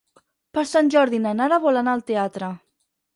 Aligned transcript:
Per 0.57 0.61
Sant 0.69 0.87
Jordi 0.95 1.19
na 1.25 1.33
Nara 1.41 1.59
vol 1.65 1.77
anar 1.83 1.93
al 1.99 2.01
teatre. 2.09 2.51